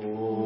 哦 0.00 0.38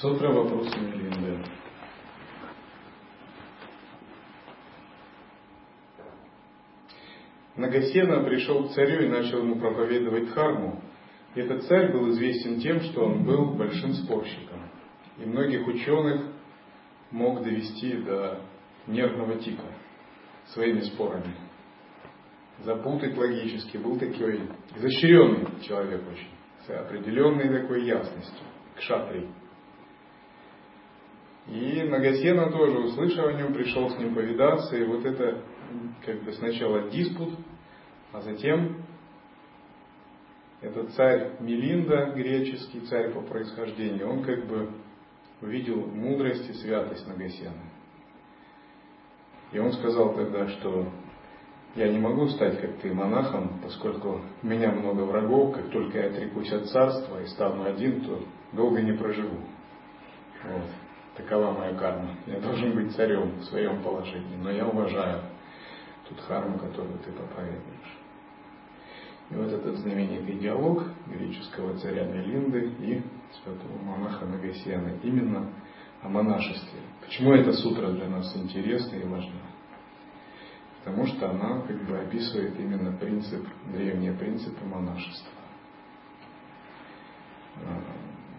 Сутра 0.00 0.30
вопросы 0.30 0.78
Мелинды. 0.78 1.42
Нагасена 7.56 8.22
пришел 8.24 8.68
к 8.68 8.72
царю 8.72 9.06
и 9.06 9.08
начал 9.08 9.38
ему 9.38 9.56
проповедовать 9.56 10.28
харму. 10.32 10.82
И 11.34 11.40
этот 11.40 11.62
царь 11.62 11.92
был 11.92 12.10
известен 12.10 12.60
тем, 12.60 12.80
что 12.80 13.06
он 13.06 13.24
был 13.24 13.54
большим 13.54 13.94
спорщиком. 13.94 14.68
И 15.16 15.24
многих 15.24 15.66
ученых 15.66 16.26
мог 17.10 17.42
довести 17.42 17.96
до 17.96 18.42
нервного 18.86 19.36
тика 19.36 19.64
своими 20.48 20.80
спорами. 20.80 21.34
Запутать 22.64 23.16
логически. 23.16 23.78
Был 23.78 23.98
такой 23.98 24.42
изощренный 24.76 25.62
человек 25.62 26.02
очень, 26.06 26.30
с 26.66 26.80
определенной 26.84 27.62
такой 27.62 27.86
ясностью, 27.86 28.44
к 28.74 28.82
шатри. 28.82 29.26
И 31.48 31.82
Нагасена 31.84 32.50
тоже, 32.50 32.78
услышав 32.78 33.26
о 33.26 33.32
нем, 33.32 33.52
пришел 33.52 33.88
с 33.90 33.98
ним 33.98 34.14
повидаться, 34.14 34.76
и 34.76 34.84
вот 34.84 35.04
это 35.04 35.42
как 36.04 36.22
бы 36.22 36.32
сначала 36.32 36.90
диспут, 36.90 37.34
а 38.12 38.20
затем 38.20 38.84
этот 40.60 40.90
царь 40.94 41.36
Мелинда, 41.40 42.12
греческий 42.16 42.80
царь 42.80 43.12
по 43.12 43.20
происхождению, 43.20 44.08
он 44.08 44.24
как 44.24 44.46
бы 44.46 44.70
увидел 45.40 45.86
мудрость 45.86 46.48
и 46.50 46.54
святость 46.54 47.06
Нагасена. 47.06 47.52
И 49.52 49.58
он 49.58 49.72
сказал 49.72 50.14
тогда, 50.14 50.48
что 50.48 50.88
я 51.76 51.88
не 51.88 51.98
могу 51.98 52.26
стать, 52.28 52.60
как 52.60 52.78
ты, 52.78 52.92
монахом, 52.92 53.60
поскольку 53.62 54.22
у 54.42 54.46
меня 54.46 54.72
много 54.72 55.02
врагов, 55.02 55.54
как 55.54 55.70
только 55.70 55.98
я 55.98 56.06
отрекусь 56.06 56.50
от 56.52 56.66
царства 56.66 57.22
и 57.22 57.26
стану 57.26 57.64
один, 57.64 58.00
то 58.00 58.22
долго 58.52 58.82
не 58.82 58.92
проживу. 58.92 59.38
Вот. 60.42 60.85
Такова 61.16 61.52
моя 61.52 61.74
карма. 61.74 62.14
Я 62.26 62.40
должен 62.40 62.74
быть 62.74 62.94
царем 62.94 63.36
в 63.38 63.44
своем 63.44 63.82
положении, 63.82 64.36
но 64.36 64.50
я 64.50 64.66
уважаю 64.66 65.22
ту 66.06 66.14
дхарму, 66.14 66.58
которую 66.58 66.98
ты 66.98 67.10
проповедуешь. 67.10 67.98
И 69.30 69.34
вот 69.34 69.50
этот 69.50 69.76
знаменитый 69.78 70.38
диалог 70.38 70.84
греческого 71.06 71.76
царя 71.78 72.04
Мелинды 72.04 72.70
и 72.80 73.02
святого 73.32 73.82
монаха 73.82 74.26
Нагасьяна 74.26 74.98
именно 75.02 75.52
о 76.02 76.08
монашестве. 76.08 76.80
Почему 77.00 77.32
эта 77.32 77.52
сутра 77.54 77.90
для 77.92 78.08
нас 78.08 78.36
интересна 78.36 78.96
и 78.96 79.04
важна? 79.04 79.40
Потому 80.84 81.06
что 81.06 81.30
она 81.30 81.62
как 81.62 81.82
бы 81.86 81.98
описывает 81.98 82.60
именно 82.60 82.96
принцип, 82.98 83.44
древние 83.72 84.12
принципы 84.12 84.64
монашества 84.64 85.35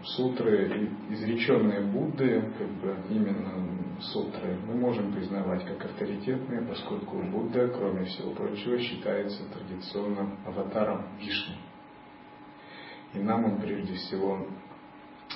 сутры, 0.02 0.90
изреченные 1.10 1.80
Будды, 1.80 2.52
как 2.56 2.68
бы 2.80 2.96
именно 3.10 4.00
сутры, 4.00 4.56
мы 4.66 4.74
можем 4.74 5.12
признавать 5.12 5.64
как 5.64 5.84
авторитетные, 5.84 6.62
поскольку 6.62 7.18
Будда, 7.18 7.68
кроме 7.68 8.04
всего 8.04 8.32
прочего, 8.32 8.78
считается 8.78 9.42
традиционным 9.52 10.38
аватаром 10.46 11.06
Вишны. 11.18 11.56
И 13.14 13.18
нам 13.18 13.44
он 13.44 13.60
прежде 13.60 13.94
всего 13.94 14.46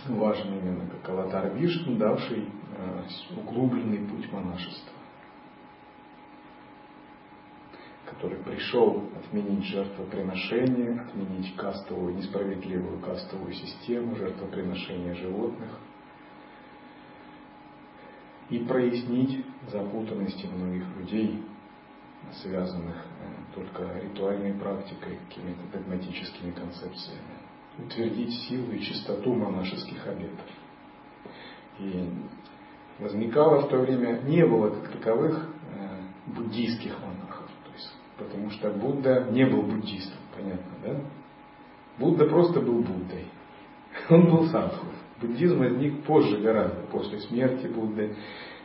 важен 0.09 0.59
именно 0.59 0.87
как 0.87 1.09
аватар 1.09 1.55
Вишну, 1.55 1.97
давший 1.97 2.49
э, 2.77 3.03
углубленный 3.37 4.07
путь 4.09 4.31
монашества. 4.33 4.92
Который 8.13 8.39
пришел 8.39 9.09
отменить 9.17 9.65
жертвоприношение, 9.65 11.01
отменить 11.01 11.55
кастовую, 11.57 12.15
несправедливую 12.15 13.01
кастовую 13.01 13.53
систему 13.55 14.15
жертвоприношения 14.17 15.15
животных 15.15 15.71
и 18.51 18.59
прояснить 18.59 19.45
запутанности 19.71 20.47
многих 20.47 20.85
людей, 20.99 21.43
связанных 22.43 22.97
э, 22.97 23.55
только 23.55 23.99
ритуальной 24.01 24.53
практикой, 24.55 25.19
какими-то 25.29 25.79
догматическими 25.79 26.53
концепциями, 26.53 27.39
утвердить 27.79 28.35
силу 28.49 28.73
и 28.73 28.81
чистоту 28.81 29.35
монашеских 29.35 30.07
обетов. 30.07 30.47
И 31.79 32.11
возникало 32.99 33.63
в 33.63 33.69
то 33.69 33.79
время, 33.79 34.21
не 34.23 34.45
было 34.47 34.71
как 34.71 34.93
таковых 34.93 35.49
э, 35.75 36.03
буддийских 36.27 36.93
монахов 37.01 37.32
потому 38.19 38.51
что 38.51 38.71
Будда 38.71 39.29
не 39.31 39.45
был 39.47 39.63
буддистом, 39.63 40.19
понятно, 40.35 40.73
да? 40.85 41.01
Будда 41.99 42.27
просто 42.27 42.61
был 42.61 42.83
Буддой. 42.83 43.27
Он 44.09 44.31
был 44.31 44.47
садху. 44.47 44.87
Буддизм 45.21 45.59
возник 45.59 46.05
позже 46.05 46.39
гораздо, 46.39 46.83
после 46.91 47.21
смерти 47.21 47.67
Будды, 47.69 48.17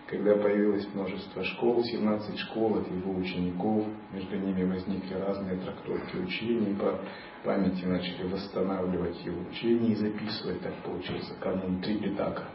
когда 0.07 0.35
появилось 0.35 0.87
множество 0.93 1.43
школ, 1.43 1.83
17 1.83 2.39
школ 2.39 2.77
от 2.77 2.89
его 2.89 3.13
учеников, 3.13 3.85
между 4.13 4.37
ними 4.37 4.63
возникли 4.63 5.13
разные 5.13 5.57
трактовки 5.57 6.17
учений, 6.17 6.73
по 6.75 6.99
памяти 7.43 7.85
начали 7.85 8.27
восстанавливать 8.27 9.23
его 9.23 9.41
учения 9.49 9.91
и 9.91 9.95
записывать, 9.95 10.61
так 10.61 10.73
получился 10.83 11.35
канон 11.39 11.81
Трипитака. 11.81 12.45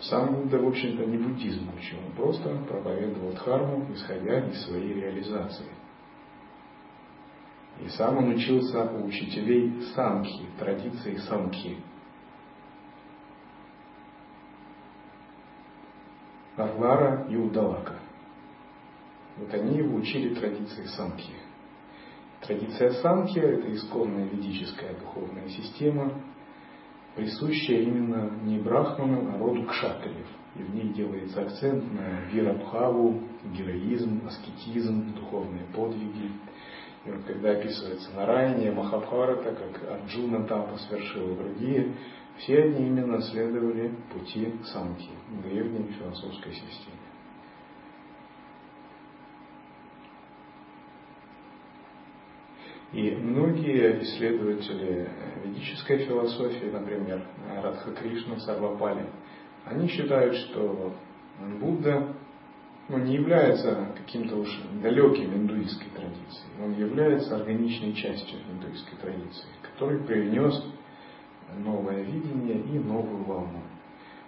Сам 0.00 0.34
Будда, 0.34 0.58
в 0.58 0.68
общем-то, 0.68 1.04
не 1.04 1.18
буддизм 1.18 1.68
учил, 1.76 1.98
он 2.06 2.12
просто 2.12 2.48
проповедовал 2.68 3.32
дхарму, 3.32 3.92
исходя 3.92 4.46
из 4.46 4.64
своей 4.64 4.94
реализации. 4.94 5.66
И 7.80 7.88
сам 7.88 8.18
он 8.18 8.34
учился 8.34 8.84
у 8.84 9.06
учителей 9.06 9.82
самхи, 9.94 10.46
традиции 10.58 11.16
самхи. 11.16 11.78
Арвара 16.56 17.26
и 17.28 17.36
Удалака. 17.36 17.98
Вот 19.38 19.52
они 19.54 19.78
его 19.78 19.96
учили 19.96 20.34
традиции 20.34 20.84
самхи. 20.84 21.32
Традиция 22.42 22.90
самхи– 22.90 23.38
это 23.40 23.72
исконная 23.72 24.28
ведическая 24.28 24.94
духовная 24.94 25.48
система, 25.48 26.12
присущая 27.16 27.82
именно 27.82 28.30
не 28.42 28.58
брахманам, 28.58 29.34
а 29.34 29.38
роду 29.38 29.64
кшатриев. 29.64 30.26
И 30.56 30.62
в 30.62 30.74
ней 30.74 30.92
делается 30.92 31.40
акцент 31.40 31.90
на 31.92 32.26
вирабхаву, 32.30 33.22
героизм, 33.56 34.22
аскетизм, 34.26 35.14
духовные 35.14 35.64
подвиги– 35.74 36.30
когда 37.04 37.52
описывается 37.52 38.10
Нарайния, 38.14 38.72
Махабхарата, 38.72 39.54
как 39.54 39.90
Арджуна 39.90 40.44
там 40.46 40.76
свершил 40.78 41.32
и 41.32 41.36
другие, 41.36 41.94
все 42.38 42.62
они 42.62 42.86
именно 42.86 43.20
следовали 43.20 43.94
пути 44.12 44.54
самки, 44.64 45.10
древней 45.42 45.92
философской 45.92 46.52
системе. 46.52 46.96
И 52.92 53.10
многие 53.16 54.02
исследователи 54.02 55.08
ведической 55.44 56.04
философии, 56.04 56.66
например, 56.66 57.26
Радха 57.62 57.92
Кришна, 57.92 58.38
Сарвапали, 58.40 59.06
они 59.64 59.88
считают, 59.88 60.34
что 60.36 60.94
Будда 61.58 62.14
ну, 62.92 62.98
не 62.98 63.14
является 63.14 63.88
каким-то 63.96 64.36
уж 64.36 64.48
далеким 64.82 65.34
индуистской 65.34 65.88
традицией. 65.96 66.62
Он 66.62 66.74
является 66.74 67.34
органичной 67.36 67.94
частью 67.94 68.38
индуистской 68.50 68.98
традиции, 68.98 69.46
который 69.62 69.98
привнес 70.00 70.62
новое 71.56 72.02
видение 72.02 72.60
и 72.60 72.78
новую 72.78 73.24
волну. 73.24 73.62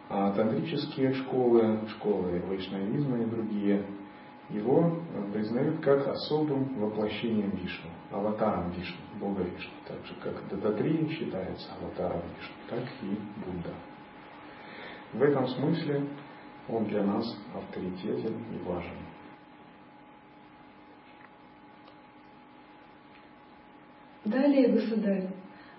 А 0.09 0.33
тантрические 0.33 1.13
школы, 1.13 1.81
школы 1.91 2.43
вайшнавизма 2.49 3.19
и 3.23 3.27
другие, 3.27 3.85
его 4.49 4.99
признают 5.33 5.81
как 5.81 6.07
особым 6.09 6.79
воплощением 6.79 7.51
Вишну, 7.51 7.91
аватаром 8.11 8.71
Вишну, 8.71 8.97
Бога 9.21 9.43
Вишну. 9.43 9.73
Так 9.87 9.99
же, 10.07 10.15
как 10.23 10.49
Дататрия 10.49 11.07
считается 11.09 11.69
аватаром 11.81 12.23
Вишну, 12.39 12.55
так 12.71 12.85
и 13.03 13.19
Будда. 13.45 13.75
В 15.13 15.23
этом 15.23 15.49
смысле 15.49 16.07
он 16.69 16.85
для 16.87 17.03
нас 17.03 17.37
авторитетен 17.55 18.35
и 18.55 18.65
важен. 18.65 18.91
Далее, 24.25 24.69
государь, 24.69 25.29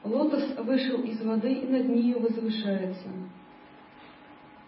лотос 0.04 0.56
вышел 0.60 1.02
из 1.02 1.20
воды 1.22 1.52
и 1.52 1.68
над 1.68 1.90
нею 1.90 2.20
возвышается. 2.20 3.10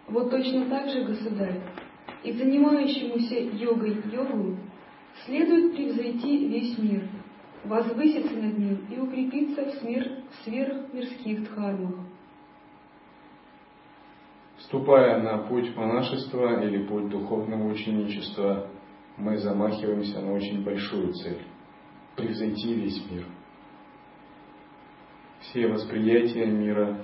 Вот 0.07 0.31
точно 0.31 0.65
так 0.65 0.89
же, 0.89 1.03
государь, 1.03 1.61
и 2.23 2.31
занимающемуся 2.31 3.35
йогой 3.55 4.01
йогу 4.11 4.57
следует 5.25 5.75
превзойти 5.75 6.47
весь 6.47 6.77
мир, 6.79 7.07
возвыситься 7.65 8.35
над 8.35 8.57
ним 8.57 8.87
и 8.89 8.99
укрепиться 8.99 9.65
в, 9.65 9.71
смер... 9.75 10.23
в 10.31 10.43
сверхмирских 10.43 11.43
дхармах. 11.43 12.06
Ступая 14.67 15.21
на 15.21 15.37
путь 15.47 15.75
монашества 15.75 16.61
или 16.63 16.85
путь 16.85 17.09
духовного 17.09 17.67
ученичества, 17.69 18.69
мы 19.17 19.37
замахиваемся 19.37 20.21
на 20.21 20.33
очень 20.33 20.63
большую 20.63 21.13
цель– 21.13 21.41
превзойти 22.15 22.73
весь 22.73 23.09
мир. 23.09 23.25
Все 25.39 25.67
восприятия 25.67 26.45
мира, 26.45 26.97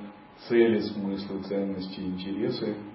цели, 0.48 0.80
смыслы, 0.80 1.44
ценности, 1.44 2.00
интересы– 2.02 2.76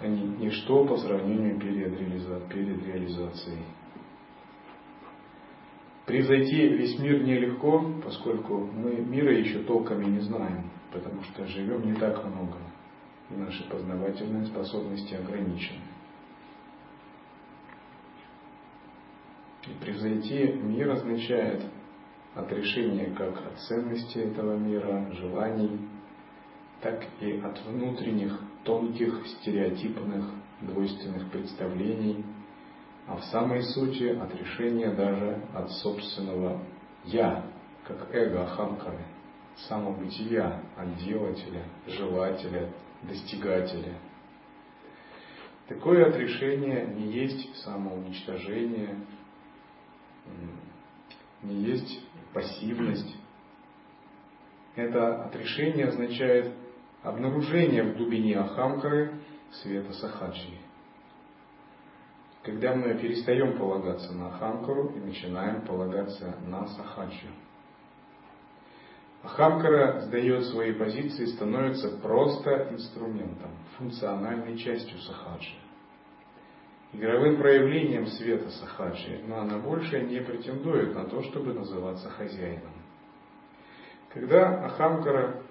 они 0.00 0.20
ничто 0.38 0.84
по 0.84 0.98
сравнению 0.98 1.58
перед, 1.58 1.98
реализа... 1.98 2.40
перед 2.52 2.86
реализацией. 2.86 3.62
Превзойти 6.04 6.68
весь 6.68 6.98
мир 6.98 7.22
нелегко, 7.22 7.82
поскольку 8.04 8.58
мы 8.58 8.96
мира 8.96 9.34
еще 9.34 9.60
толком 9.60 10.02
и 10.02 10.06
не 10.06 10.20
знаем, 10.20 10.70
потому 10.92 11.22
что 11.22 11.46
живем 11.46 11.86
не 11.86 11.94
так 11.94 12.22
много, 12.24 12.58
наши 13.30 13.68
познавательные 13.68 14.46
способности 14.46 15.14
ограничены. 15.14 15.80
И 19.66 19.70
превзойти 19.84 20.52
мир 20.52 20.90
означает 20.90 21.62
отрешение 22.34 23.10
как 23.14 23.36
от 23.46 23.58
ценности 23.60 24.18
этого 24.18 24.56
мира, 24.56 25.10
желаний, 25.12 25.88
так 26.80 27.04
и 27.20 27.40
от 27.40 27.64
внутренних 27.64 28.38
тонких, 28.62 29.26
стереотипных, 29.26 30.24
двойственных 30.60 31.30
представлений, 31.30 32.24
а 33.06 33.16
в 33.16 33.24
самой 33.24 33.62
сути 33.62 34.04
от 34.04 34.34
решения 34.34 34.90
даже 34.90 35.42
от 35.54 35.70
собственного 35.70 36.60
«я», 37.04 37.44
как 37.86 38.12
эго 38.12 38.42
Ахамкары, 38.42 39.04
самобытия, 39.68 40.62
от 40.76 40.96
делателя, 40.96 41.64
желателя, 41.86 42.72
достигателя. 43.08 43.98
Такое 45.68 46.08
отрешение 46.08 46.86
не 46.86 47.12
есть 47.12 47.56
самоуничтожение, 47.64 49.00
не 51.42 51.56
есть 51.56 52.00
пассивность. 52.32 53.16
Это 54.76 55.24
отрешение 55.24 55.86
означает 55.86 56.52
обнаружение 57.02 57.82
в 57.82 57.96
глубине 57.96 58.38
Ахамкары 58.38 59.20
света 59.50 59.92
Сахаджи. 59.94 60.58
Когда 62.42 62.76
мы 62.76 62.94
перестаем 62.94 63.58
полагаться 63.58 64.12
на 64.12 64.28
Ахамкару 64.28 64.92
и 64.94 65.00
начинаем 65.00 65.62
полагаться 65.62 66.36
на 66.46 66.66
Сахаджи. 66.68 67.28
Ахамкара 69.26 70.02
сдает 70.02 70.44
свои 70.46 70.72
позиции 70.72 71.24
и 71.24 71.34
становится 71.34 71.98
просто 71.98 72.68
инструментом, 72.70 73.50
функциональной 73.76 74.56
частью 74.56 74.98
Сахаджи. 74.98 75.56
Игровым 76.92 77.36
проявлением 77.38 78.06
света 78.06 78.48
Сахаджи, 78.50 79.24
но 79.26 79.40
она 79.40 79.58
больше 79.58 80.00
не 80.02 80.20
претендует 80.20 80.94
на 80.94 81.06
то, 81.06 81.22
чтобы 81.24 81.54
называться 81.54 82.08
хозяином. 82.08 82.72
Когда 84.10 84.64
Ахамкара 84.64 85.42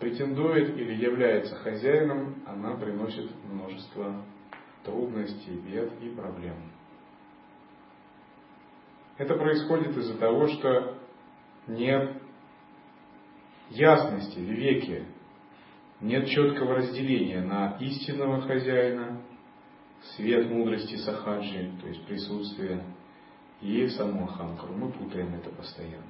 претендует 0.00 0.76
или 0.76 0.94
является 0.94 1.54
хозяином, 1.54 2.42
она 2.44 2.74
приносит 2.74 3.30
множество 3.44 4.16
трудностей, 4.84 5.54
бед 5.60 5.92
и 6.02 6.08
проблем. 6.08 6.56
Это 9.16 9.34
происходит 9.34 9.96
из-за 9.96 10.18
того, 10.18 10.48
что 10.48 10.98
нет 11.68 12.15
ясности, 13.70 14.38
веки, 14.38 15.04
нет 16.00 16.28
четкого 16.28 16.76
разделения 16.76 17.40
на 17.40 17.76
истинного 17.80 18.42
хозяина, 18.42 19.22
свет 20.14 20.50
мудрости 20.50 20.96
сахаджи, 20.96 21.72
то 21.80 21.88
есть 21.88 22.04
присутствие, 22.06 22.84
и 23.60 23.88
саму 23.88 24.24
Ахамкару. 24.24 24.74
Мы 24.74 24.92
путаем 24.92 25.34
это 25.34 25.50
постоянно. 25.50 26.04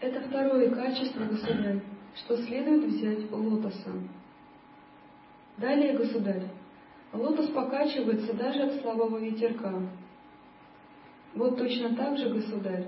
Это 0.00 0.20
второе 0.28 0.70
качество, 0.70 1.24
государь, 1.24 1.80
что 2.14 2.36
следует 2.36 2.84
взять 2.84 3.32
у 3.32 3.36
лотоса. 3.36 3.90
Далее, 5.56 5.96
государь, 5.96 6.42
лотос 7.12 7.48
покачивается 7.48 8.34
даже 8.34 8.62
от 8.64 8.82
слабого 8.82 9.18
ветерка. 9.18 9.72
Вот 11.34 11.56
точно 11.58 11.94
так 11.96 12.16
же, 12.18 12.30
государь, 12.30 12.86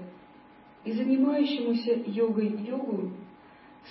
и 0.84 0.93
занимающемуся 0.93 2.02
йогой 2.06 2.48
йогу 2.64 3.12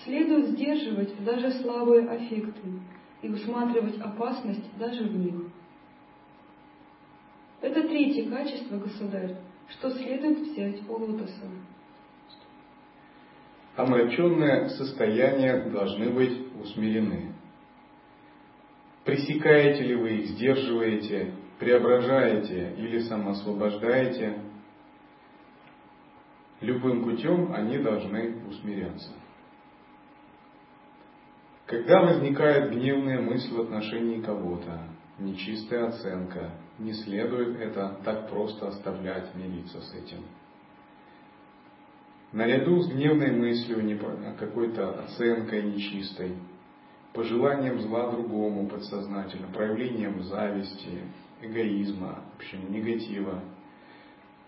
следует 0.04 0.48
сдерживать 0.48 1.24
даже 1.24 1.52
слабые 1.62 2.08
аффекты 2.08 2.80
и 3.22 3.30
усматривать 3.30 4.00
опасность 4.00 4.78
даже 4.78 5.04
в 5.04 5.18
них. 5.18 5.36
Это 7.62 7.88
третье 7.88 8.30
качество, 8.30 8.78
государь, 8.78 9.36
что 9.70 9.90
следует 9.92 10.40
взять 10.40 10.88
у 10.88 10.94
лотоса 10.94 11.46
омраченные 13.76 14.70
состояния 14.70 15.70
должны 15.70 16.10
быть 16.12 16.38
усмирены. 16.62 17.34
Пресекаете 19.04 19.84
ли 19.84 19.96
вы 19.96 20.16
их, 20.18 20.28
сдерживаете, 20.30 21.34
преображаете 21.60 22.74
или 22.78 23.00
самоосвобождаете, 23.00 24.40
любым 26.66 27.04
путем 27.04 27.54
они 27.54 27.78
должны 27.78 28.36
усмиряться. 28.48 29.10
Когда 31.66 32.02
возникает 32.02 32.72
гневная 32.72 33.22
мысль 33.22 33.54
в 33.54 33.62
отношении 33.62 34.22
кого-то, 34.22 34.84
нечистая 35.18 35.88
оценка, 35.88 36.52
не 36.78 36.94
следует 36.94 37.60
это 37.60 38.00
так 38.04 38.30
просто 38.30 38.68
оставлять, 38.68 39.34
мириться 39.36 39.80
с 39.80 39.94
этим– 39.94 40.20
наряду 42.36 42.82
с 42.82 42.90
гневной 42.90 43.32
мыслью, 43.32 43.82
какой-то 44.38 45.06
оценкой 45.06 45.64
нечистой, 45.64 46.36
пожеланием 47.14 47.80
зла 47.80 48.12
другому 48.12 48.68
подсознательно, 48.68 49.48
проявлением 49.48 50.22
зависти, 50.24 51.04
эгоизма, 51.42 52.26
в 52.34 52.38
общем, 52.38 52.72
негатива, 52.72 53.42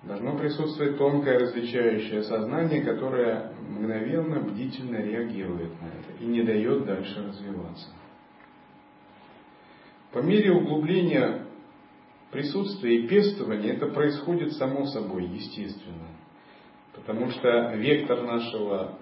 должно 0.07 0.37
присутствовать 0.37 0.97
тонкое 0.97 1.37
различающее 1.39 2.23
сознание, 2.23 2.81
которое 2.81 3.53
мгновенно, 3.59 4.39
бдительно 4.39 4.97
реагирует 4.97 5.79
на 5.81 5.87
это 5.87 6.23
и 6.23 6.25
не 6.25 6.43
дает 6.43 6.85
дальше 6.85 7.27
развиваться. 7.27 7.87
По 10.13 10.19
мере 10.19 10.53
углубления 10.53 11.45
присутствия 12.31 12.99
и 12.99 13.07
пестования 13.07 13.73
это 13.73 13.87
происходит 13.87 14.53
само 14.53 14.85
собой, 14.85 15.25
естественно. 15.25 16.07
Потому 16.95 17.29
что 17.29 17.73
вектор 17.75 18.23
нашего 18.23 18.97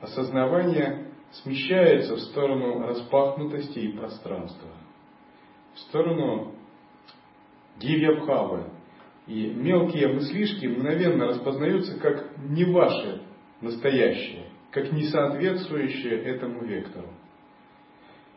осознавания 0.00 1.08
смещается 1.32 2.14
в 2.16 2.20
сторону 2.20 2.86
распахнутости 2.86 3.78
и 3.80 3.96
пространства, 3.96 4.68
в 5.74 5.78
сторону 5.80 6.54
гивьябхавы. 7.78 8.71
И 9.26 9.50
мелкие 9.50 10.08
мыслишки 10.08 10.66
мгновенно 10.66 11.28
распознаются 11.28 11.98
как 11.98 12.36
не 12.48 12.64
ваши 12.64 13.22
настоящие, 13.60 14.46
как 14.72 14.92
не 14.92 15.04
соответствующие 15.04 16.22
этому 16.22 16.64
вектору. 16.64 17.08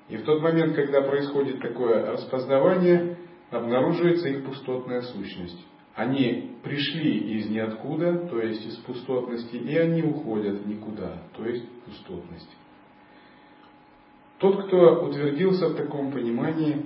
И 0.09 0.17
в 0.17 0.23
тот 0.23 0.41
момент, 0.41 0.75
когда 0.75 1.01
происходит 1.01 1.59
такое 1.59 2.11
распознавание, 2.11 3.17
обнаруживается 3.49 4.29
их 4.29 4.45
пустотная 4.45 5.01
сущность. 5.01 5.65
Они 5.95 6.57
пришли 6.61 7.37
из 7.37 7.49
ниоткуда, 7.49 8.27
то 8.27 8.39
есть 8.39 8.65
из 8.67 8.75
пустотности, 8.77 9.55
и 9.55 9.77
они 9.77 10.03
уходят 10.03 10.65
никуда, 10.65 11.23
то 11.35 11.45
есть 11.45 11.67
пустотность. 11.85 12.49
Тот, 14.37 14.67
кто 14.67 15.05
утвердился 15.05 15.69
в 15.69 15.75
таком 15.75 16.11
понимании, 16.11 16.85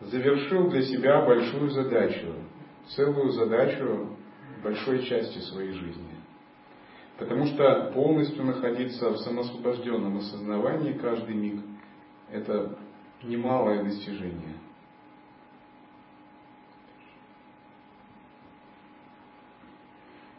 завершил 0.00 0.70
для 0.70 0.82
себя 0.82 1.26
большую 1.26 1.70
задачу, 1.70 2.34
целую 2.94 3.30
задачу 3.32 4.16
большой 4.62 5.04
части 5.04 5.38
своей 5.38 5.72
жизни. 5.72 6.18
Потому 7.18 7.46
что 7.46 7.90
полностью 7.94 8.44
находиться 8.44 9.10
в 9.10 9.18
самосвобожденном 9.18 10.18
осознавании 10.18 10.92
каждый 10.92 11.34
миг– 11.34 11.60
это 12.30 12.78
немалое 13.22 13.82
достижение. 13.82 14.54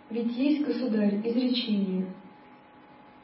Ведь 0.09 0.35
есть, 0.35 0.65
государь, 0.65 1.21
изречение. 1.23 2.07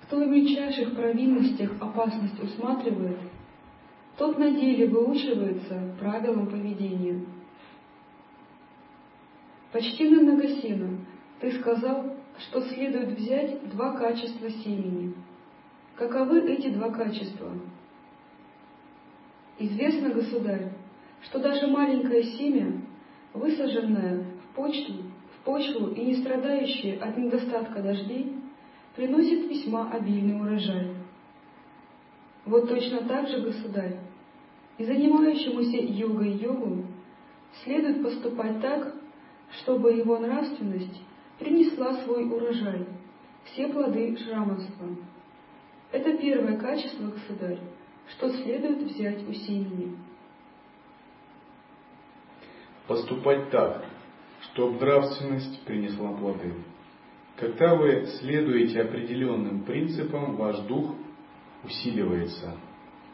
Кто 0.04 0.18
в 0.18 0.28
мельчайших 0.28 0.96
провинностях 0.96 1.82
опасность 1.82 2.40
усматривает, 2.40 3.18
тот 4.18 4.38
на 4.38 4.52
деле 4.52 4.88
выучивается 4.88 5.96
правилам 6.00 6.48
поведения. 6.48 7.26
Почтенный 9.76 10.24
Нагасина, 10.24 11.00
ты 11.42 11.52
сказал, 11.60 12.16
что 12.40 12.62
следует 12.62 13.10
взять 13.10 13.60
два 13.72 13.98
качества 13.98 14.50
семени. 14.50 15.14
Каковы 15.98 16.50
эти 16.50 16.70
два 16.70 16.92
качества? 16.92 17.52
Известно, 19.60 20.12
государь, 20.12 20.72
что 21.24 21.40
даже 21.40 21.68
маленькое 21.68 22.24
семя, 22.24 22.84
высаженное 23.34 24.24
в 24.46 24.56
почту, 24.56 24.94
в 25.34 25.44
почву 25.44 25.90
и 25.90 26.06
не 26.06 26.16
страдающее 26.22 26.98
от 26.98 27.18
недостатка 27.18 27.82
дождей, 27.82 28.34
приносит 28.96 29.50
весьма 29.50 29.92
обильный 29.92 30.40
урожай. 30.40 30.96
Вот 32.46 32.70
точно 32.70 33.00
так 33.00 33.28
же, 33.28 33.42
государь, 33.42 33.98
и 34.78 34.86
занимающемуся 34.86 35.80
йогой 35.82 36.32
йогу 36.32 36.86
следует 37.62 38.02
поступать 38.02 38.62
так, 38.62 38.95
чтобы 39.52 39.94
его 39.94 40.18
нравственность 40.20 41.02
принесла 41.40 42.04
свой 42.04 42.26
урожай, 42.26 42.86
все 43.46 43.68
плоды 43.68 44.18
шраманства. 44.18 44.88
Это 45.92 46.18
первое 46.18 46.58
качество, 46.58 47.08
государь, 47.08 47.60
что 48.10 48.30
следует 48.30 48.82
взять 48.84 49.28
у 49.28 49.34
семени. 49.34 49.98
Поступать 52.88 53.50
так, 53.50 53.86
чтобы 54.42 54.80
нравственность 54.80 55.62
принесла 55.64 56.14
плоды. 56.14 56.54
Когда 57.38 57.76
вы 57.76 58.06
следуете 58.20 58.82
определенным 58.82 59.64
принципам, 59.64 60.36
ваш 60.38 60.58
дух 60.62 60.96
усиливается, 61.64 62.56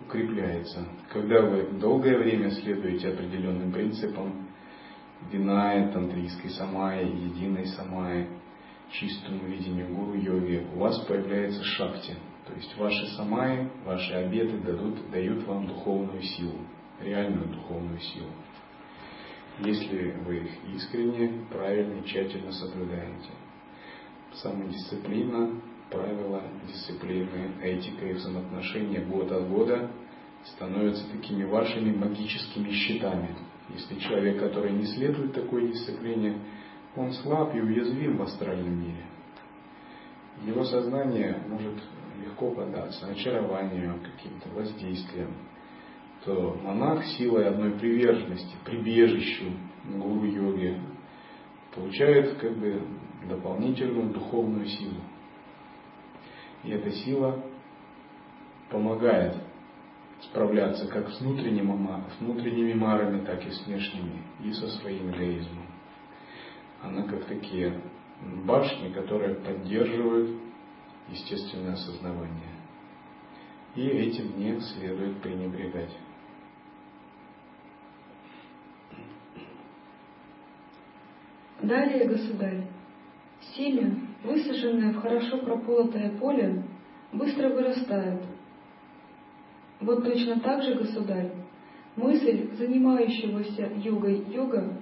укрепляется. 0.05 0.85
Когда 1.11 1.41
вы 1.41 1.63
долгое 1.79 2.17
время 2.17 2.51
следуете 2.51 3.09
определенным 3.09 3.71
принципам, 3.71 4.47
Виная, 5.29 5.91
тантрийской 5.91 6.49
самайи, 6.49 7.05
единой 7.05 7.67
самайи, 7.67 8.27
чистому 8.91 9.45
видению 9.45 9.93
гуру-йоги, 9.93 10.67
у 10.73 10.79
вас 10.79 10.99
появляется 11.05 11.63
шакти. 11.63 12.15
То 12.47 12.53
есть 12.53 12.75
ваши 12.77 13.05
самайи, 13.15 13.69
ваши 13.85 14.13
обеты 14.13 14.57
дадут, 14.57 15.09
дают 15.11 15.45
вам 15.45 15.67
духовную 15.67 16.21
силу, 16.21 16.59
реальную 16.99 17.47
духовную 17.49 17.99
силу. 17.99 18.31
Если 19.59 20.11
вы 20.25 20.37
их 20.37 20.51
искренне, 20.75 21.45
правильно, 21.49 22.03
тщательно 22.03 22.51
соблюдаете. 22.51 23.29
Самодисциплина, 24.33 25.61
правила 25.91 26.41
дисциплины, 26.67 27.53
этика 27.61 28.05
и 28.07 28.13
взаимоотношения 28.13 29.01
год 29.01 29.31
от 29.31 29.47
года 29.47 29.91
становятся 30.45 31.07
такими 31.11 31.43
вашими 31.43 31.95
магическими 31.95 32.71
щитами, 32.71 33.35
если 33.69 33.99
человек, 33.99 34.39
который 34.39 34.71
не 34.71 34.85
следует 34.85 35.33
такой 35.33 35.67
дисциплине, 35.67 36.37
он 36.95 37.11
слаб 37.13 37.55
и 37.55 37.61
уязвим 37.61 38.17
в 38.17 38.23
астральном 38.23 38.81
мире. 38.81 39.05
Его 40.45 40.63
сознание 40.65 41.37
может 41.47 41.81
легко 42.21 42.51
поддаться 42.51 43.07
очарованию, 43.07 43.99
каким-то 44.01 44.49
воздействиям, 44.49 45.33
то 46.25 46.57
монах 46.63 47.03
силой 47.05 47.47
одной 47.47 47.71
приверженности, 47.71 48.55
прибежищу 48.65 49.45
гуру-йоги 49.85 50.79
получает 51.73 52.37
как 52.37 52.57
бы 52.57 52.81
дополнительную 53.27 54.13
духовную 54.13 54.65
силу. 54.65 55.01
И 56.63 56.71
эта 56.71 56.91
сила 56.91 57.43
помогает 58.69 59.35
справляться 60.23 60.87
как 60.87 61.09
с, 61.09 61.19
внутренним, 61.19 61.87
с 62.17 62.21
внутренними 62.21 62.73
марами, 62.73 63.25
так 63.25 63.45
и 63.45 63.51
с 63.51 63.65
внешними, 63.65 64.23
и 64.43 64.53
со 64.53 64.67
своим 64.67 65.11
эгоизмом. 65.11 65.65
Она 66.81 67.03
как 67.03 67.25
такие 67.25 67.81
башни, 68.45 68.91
которые 68.93 69.35
поддерживают 69.35 70.39
естественное 71.09 71.73
осознавание. 71.73 72.55
И 73.75 73.87
этим 73.87 74.37
не 74.37 74.59
следует 74.59 75.21
пренебрегать. 75.21 75.95
Далее, 81.61 82.07
государь, 82.07 82.67
семя, 83.55 83.95
высаженное 84.23 84.93
в 84.93 85.01
хорошо 85.01 85.37
прополотое 85.37 86.17
поле, 86.17 86.63
быстро 87.13 87.49
вырастает– 87.49 88.23
вот 89.81 90.03
точно 90.03 90.39
так 90.39 90.63
же, 90.63 90.75
государь, 90.75 91.31
мысль 91.95 92.49
занимающегося 92.57 93.71
йогой 93.77 94.23
йога, 94.29 94.77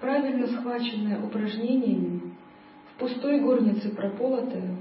правильно 0.00 0.46
схваченная 0.46 1.22
упражнениями, 1.22 2.34
в 2.92 2.98
пустой 2.98 3.40
горнице 3.40 3.90
прополотая, 3.94 4.76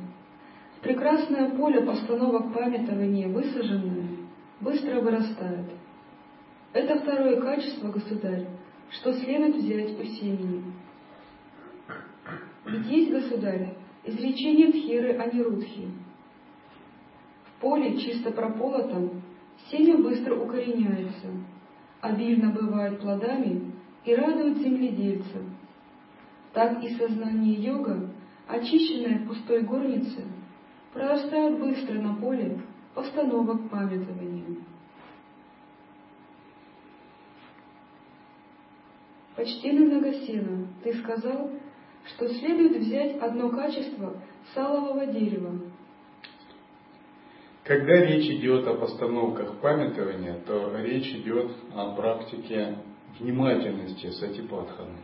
в 0.78 0.82
прекрасное 0.82 1.50
поле 1.50 1.82
постановок 1.82 2.54
памятования 2.54 3.28
высаженное, 3.28 4.08
быстро 4.62 5.02
вырастает. 5.02 5.66
Это 6.74 7.00
второе 7.00 7.42
качество, 7.42 7.90
государь, 7.92 8.46
что 8.92 9.14
следует 9.14 9.56
взять 9.56 10.00
у 10.00 10.04
семени. 10.04 10.64
Ведь 12.66 12.86
есть, 12.88 13.12
государь, 13.12 13.74
изречение 14.04 14.72
Тхиры 14.72 15.18
Анирудхи. 15.18 15.90
В 17.46 17.62
поле, 17.62 17.98
чисто 17.98 18.32
прополотом, 18.32 19.22
Семя 19.72 19.98
быстро 19.98 20.36
укореняется, 20.36 21.28
обильно 22.00 22.52
бывает 22.52 23.00
плодами 23.00 23.74
и 24.04 24.14
радует 24.14 24.58
земледельца. 24.58 25.40
Так 26.54 26.84
и 26.84 26.96
сознание 26.96 27.56
йога, 27.56 28.10
очищенное 28.48 29.26
пустой 29.26 29.64
горнице, 29.64 30.24
прорастает 30.94 31.60
быстро 31.60 31.96
на 31.96 32.16
поле 32.16 32.62
постановок 32.94 33.70
памятования. 33.70 34.58
Почтенный 39.36 39.88
Нагасена, 39.88 40.68
ты 40.84 40.94
сказал, 41.00 41.52
что 42.06 42.30
следует 42.30 42.78
взять 42.78 43.18
одно 43.20 43.50
качество 43.50 44.14
салового 44.54 45.08
дерева, 45.08 45.60
когда 47.66 47.94
речь 47.94 48.30
идет 48.30 48.68
о 48.68 48.76
постановках 48.76 49.58
памятования, 49.60 50.40
то 50.46 50.72
речь 50.78 51.12
идет 51.16 51.52
о 51.74 51.96
практике 51.96 52.78
внимательности 53.20 54.12
сатипатханы. 54.12 55.00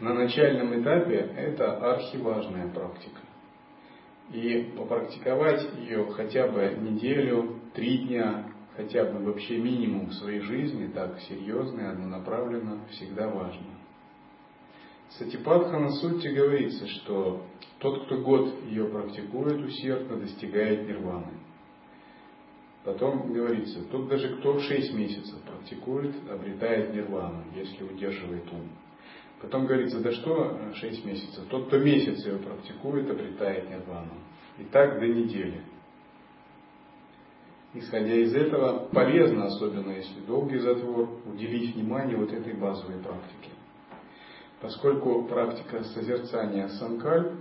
На 0.00 0.14
начальном 0.14 0.80
этапе 0.80 1.16
это 1.36 1.76
архиважная 1.92 2.68
практика. 2.68 3.20
И 4.32 4.72
попрактиковать 4.76 5.68
ее 5.80 6.06
хотя 6.12 6.48
бы 6.48 6.76
неделю, 6.80 7.60
три 7.74 7.98
дня, 7.98 8.46
хотя 8.74 9.04
бы 9.04 9.22
вообще 9.24 9.58
минимум 9.58 10.06
в 10.06 10.14
своей 10.14 10.40
жизни, 10.40 10.86
так 10.86 11.20
серьезно 11.20 11.80
и 11.80 11.84
однонаправленно, 11.84 12.86
всегда 12.90 13.28
важно. 13.28 13.66
Сатипатхана 15.10 15.90
сути 15.92 16.28
говорится, 16.28 16.86
что 16.86 17.42
тот, 17.78 18.06
кто 18.06 18.18
год 18.18 18.54
ее 18.66 18.86
практикует 18.88 19.64
усердно, 19.64 20.16
достигает 20.16 20.86
нирваны. 20.86 21.32
Потом 22.84 23.32
говорится, 23.32 23.84
тот 23.90 24.08
даже 24.08 24.36
кто 24.36 24.58
6 24.58 24.94
месяцев 24.94 25.42
практикует, 25.42 26.14
обретает 26.30 26.94
нирвану, 26.94 27.44
если 27.54 27.84
удерживает 27.84 28.44
ум. 28.52 28.68
Потом 29.40 29.66
говорится, 29.66 30.00
да 30.00 30.12
что 30.12 30.58
6 30.74 31.04
месяцев, 31.04 31.44
тот, 31.48 31.66
кто 31.66 31.78
месяц 31.78 32.24
ее 32.26 32.38
практикует, 32.38 33.10
обретает 33.10 33.68
нирвану. 33.70 34.14
И 34.58 34.64
так 34.64 34.98
до 35.00 35.06
недели. 35.06 35.62
Исходя 37.74 38.14
из 38.14 38.34
этого, 38.34 38.88
полезно, 38.88 39.44
особенно 39.44 39.92
если 39.92 40.20
долгий 40.20 40.58
затвор, 40.58 41.20
уделить 41.26 41.74
внимание 41.74 42.16
вот 42.16 42.32
этой 42.32 42.54
базовой 42.54 43.00
практике. 43.02 43.50
Поскольку 44.60 45.24
практика 45.24 45.84
созерцания 45.84 46.68
санкаль, 46.68 47.36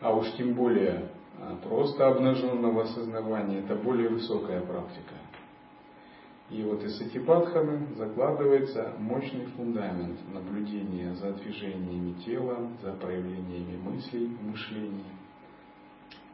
а 0.00 0.14
уж 0.14 0.30
тем 0.32 0.54
более 0.54 1.10
а 1.38 1.56
просто 1.56 2.06
обнаженного 2.06 2.82
осознавания, 2.82 3.60
это 3.60 3.74
более 3.74 4.08
высокая 4.08 4.60
практика. 4.60 5.14
И 6.50 6.62
вот 6.62 6.84
из 6.84 6.98
сатипатханы 6.98 7.94
закладывается 7.96 8.92
мощный 8.98 9.46
фундамент 9.56 10.18
наблюдения 10.32 11.14
за 11.14 11.32
движениями 11.32 12.12
тела, 12.24 12.70
за 12.82 12.92
проявлениями 12.92 13.76
мыслей 13.78 14.26
и 14.26 14.44
мышлений. 14.44 15.04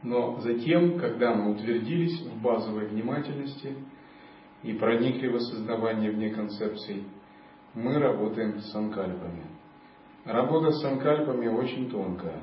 Но 0.03 0.39
затем, 0.41 0.99
когда 0.99 1.33
мы 1.33 1.53
утвердились 1.53 2.21
в 2.21 2.41
базовой 2.41 2.87
внимательности 2.87 3.75
и 4.63 4.73
проникли 4.73 5.27
в 5.27 5.35
осознавание 5.37 6.11
вне 6.11 6.29
концепций, 6.29 7.05
мы 7.73 7.97
работаем 7.97 8.59
с 8.59 8.71
санкальпами. 8.71 9.45
Работа 10.25 10.71
с 10.71 10.81
санкальпами 10.81 11.47
очень 11.47 11.89
тонкая. 11.89 12.41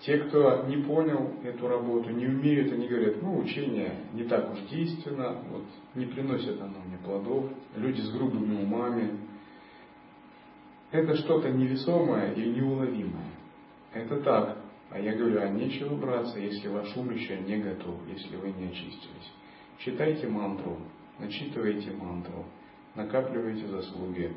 Те, 0.00 0.18
кто 0.18 0.64
не 0.66 0.78
понял 0.78 1.34
эту 1.44 1.68
работу, 1.68 2.10
не 2.10 2.26
умеют, 2.26 2.72
они 2.72 2.88
говорят, 2.88 3.22
ну, 3.22 3.38
учение 3.38 3.94
не 4.14 4.24
так 4.24 4.52
уж 4.52 4.58
действенно, 4.68 5.36
вот, 5.50 5.64
не 5.94 6.06
приносит 6.06 6.60
оно 6.60 6.74
мне 6.86 6.98
плодов, 7.04 7.50
люди 7.76 8.00
с 8.00 8.10
грубыми 8.10 8.62
умами. 8.62 9.18
Это 10.90 11.14
что-то 11.16 11.50
невесомое 11.50 12.32
и 12.32 12.48
неуловимое. 12.48 13.30
Это 13.92 14.20
так. 14.22 14.58
А 14.90 14.98
я 14.98 15.14
говорю, 15.14 15.40
а 15.40 15.48
нечего 15.48 15.94
браться, 15.94 16.38
если 16.38 16.68
ваш 16.68 16.94
ум 16.96 17.10
еще 17.12 17.38
не 17.38 17.58
готов, 17.58 17.96
если 18.08 18.36
вы 18.36 18.50
не 18.50 18.68
очистились. 18.68 19.32
Читайте 19.78 20.26
мантру, 20.26 20.78
начитывайте 21.18 21.92
мантру, 21.92 22.44
накапливайте 22.94 23.66
заслуги, 23.68 24.34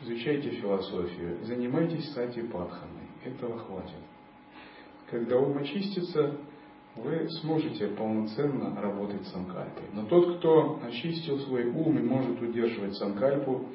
изучайте 0.00 0.50
философию, 0.50 1.44
занимайтесь 1.44 2.12
сати 2.12 2.42
патханой. 2.42 3.06
Этого 3.24 3.58
хватит. 3.58 3.94
Когда 5.10 5.38
ум 5.38 5.58
очистится, 5.58 6.36
вы 6.96 7.28
сможете 7.40 7.88
полноценно 7.88 8.80
работать 8.80 9.26
с 9.26 9.32
санкальпой. 9.32 9.84
Но 9.92 10.06
тот, 10.06 10.38
кто 10.38 10.80
очистил 10.86 11.38
свой 11.40 11.66
ум 11.66 11.98
и 11.98 12.02
может 12.02 12.40
удерживать 12.40 12.94
санкальпу, 12.96 13.66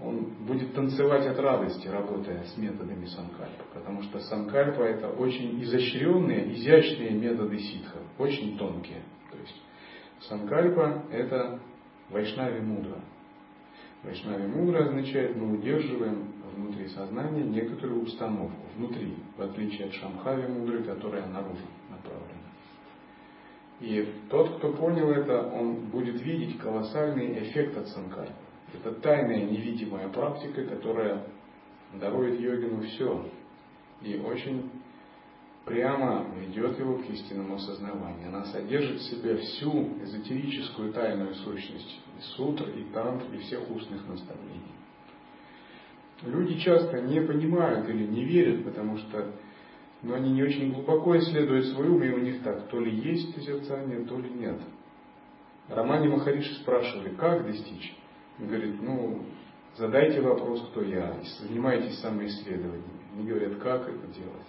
он 0.00 0.26
будет 0.46 0.74
танцевать 0.74 1.26
от 1.26 1.38
радости, 1.38 1.88
работая 1.88 2.44
с 2.44 2.56
методами 2.56 3.06
санкальпы. 3.06 3.64
Потому 3.74 4.02
что 4.02 4.20
санкальпа 4.20 4.82
это 4.82 5.08
очень 5.10 5.62
изощренные, 5.62 6.52
изящные 6.54 7.10
методы 7.10 7.58
ситхов, 7.58 8.02
очень 8.18 8.56
тонкие. 8.58 9.02
То 9.32 9.38
есть 9.38 9.62
санкальпа 10.20 11.04
это 11.10 11.60
вайшнави 12.10 12.60
мудра. 12.60 13.00
Вайшнави 14.04 14.46
мудра 14.46 14.84
означает, 14.84 15.36
мы 15.36 15.54
удерживаем 15.54 16.32
внутри 16.54 16.88
сознания 16.88 17.42
некоторую 17.42 18.02
установку, 18.02 18.62
внутри, 18.76 19.14
в 19.36 19.42
отличие 19.42 19.88
от 19.88 19.94
Шамхави 19.94 20.46
мудры, 20.46 20.82
которая 20.84 21.26
наружу 21.26 21.66
направлена. 21.90 22.38
И 23.80 24.12
тот, 24.28 24.58
кто 24.58 24.72
понял 24.72 25.10
это, 25.10 25.50
он 25.52 25.86
будет 25.86 26.20
видеть 26.20 26.58
колоссальный 26.58 27.38
эффект 27.44 27.76
от 27.76 27.88
санкальпы. 27.88 28.32
Это 28.74 28.92
тайная 28.92 29.44
невидимая 29.44 30.08
практика, 30.08 30.64
которая 30.64 31.24
дарует 31.94 32.40
йогину 32.40 32.82
все. 32.82 33.24
И 34.02 34.16
очень 34.16 34.70
прямо 35.64 36.26
ведет 36.36 36.78
его 36.78 36.98
к 36.98 37.08
истинному 37.10 37.54
осознаванию. 37.54 38.28
Она 38.28 38.44
содержит 38.46 39.00
в 39.00 39.10
себе 39.10 39.36
всю 39.36 40.02
эзотерическую 40.02 40.92
тайную 40.92 41.34
сущность 41.36 42.00
и 42.18 42.22
сутр, 42.36 42.68
и 42.70 42.84
тантр, 42.92 43.34
и 43.34 43.38
всех 43.38 43.70
устных 43.70 44.06
наставлений. 44.08 44.74
Люди 46.22 46.58
часто 46.58 47.00
не 47.00 47.20
понимают 47.20 47.88
или 47.88 48.06
не 48.06 48.24
верят, 48.24 48.64
потому 48.64 48.98
что 48.98 49.32
ну, 50.02 50.14
они 50.14 50.32
не 50.32 50.42
очень 50.42 50.72
глубоко 50.72 51.16
исследуют 51.18 51.66
свой 51.66 51.88
ум, 51.88 52.02
и 52.02 52.10
у 52.10 52.18
них 52.18 52.42
так, 52.42 52.68
то 52.68 52.80
ли 52.80 52.90
есть 52.90 53.34
созерцание, 53.34 54.04
то 54.04 54.18
ли 54.18 54.30
нет. 54.30 54.60
Романе 55.68 56.08
Махариши 56.08 56.54
спрашивали, 56.56 57.14
как 57.14 57.46
достичь? 57.46 57.96
Он 58.38 58.46
говорит, 58.46 58.80
ну, 58.80 59.22
задайте 59.76 60.20
вопрос, 60.20 60.66
кто 60.70 60.82
я, 60.82 61.16
занимайтесь 61.40 61.98
самоисследованием. 62.00 62.84
Они 63.14 63.26
говорят, 63.26 63.56
как 63.56 63.88
это 63.88 64.06
делать? 64.08 64.46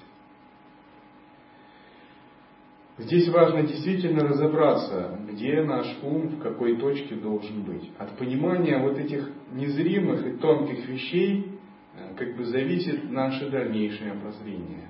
Здесь 3.00 3.30
важно 3.30 3.64
действительно 3.64 4.28
разобраться, 4.28 5.18
где 5.30 5.62
наш 5.64 5.88
ум, 6.04 6.28
в 6.28 6.42
какой 6.42 6.76
точке 6.76 7.16
должен 7.16 7.64
быть. 7.64 7.90
От 7.98 8.18
понимания 8.18 8.78
вот 8.78 8.98
этих 8.98 9.32
незримых 9.54 10.28
и 10.28 10.32
тонких 10.38 10.86
вещей 10.86 11.60
э, 11.96 12.14
как 12.18 12.36
бы 12.36 12.44
зависит 12.44 13.10
наше 13.10 13.50
дальнейшее 13.50 14.16
прозрение. 14.16 14.90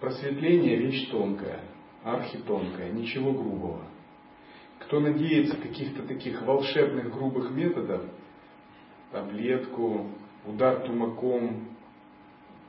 Просветление– 0.00 0.76
вещь 0.78 1.08
тонкая, 1.10 1.60
архитонкая, 2.02 2.90
ничего 2.90 3.32
грубого. 3.32 3.84
Кто 4.80 4.98
надеется 4.98 5.56
каких-то 5.56 6.02
таких 6.02 6.42
волшебных 6.42 7.12
грубых 7.12 7.52
методов, 7.52 8.02
таблетку, 9.12 10.08
удар 10.44 10.80
тумаком, 10.80 11.68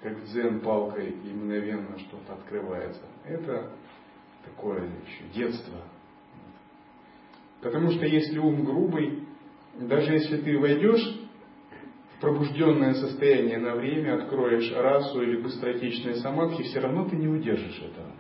как 0.04 0.24
дзен 0.26 0.60
палкой, 0.60 1.10
и 1.10 1.34
мгновенно 1.34 1.98
что-то 1.98 2.34
открывается, 2.34 3.02
это 3.26 3.72
такое 4.46 4.82
еще 4.82 5.24
детство. 5.34 5.80
Потому 7.62 7.92
что 7.92 8.06
если 8.06 8.40
ум 8.40 8.64
грубый, 8.66 9.24
даже 9.80 10.14
если 10.14 10.38
ты 10.38 10.60
войдешь 10.60 11.20
в 12.16 12.22
пробужденное 12.22 12.94
состояние 12.94 13.58
на 13.58 13.76
время, 13.76 14.22
откроешь 14.22 14.72
расу 14.74 15.22
или 15.22 15.42
быстротечные 15.42 16.16
самадхи, 16.16 16.64
все 16.64 16.80
равно 16.80 17.08
ты 17.08 17.16
не 17.16 17.28
удержишь 17.28 17.82
этого. 17.82 18.12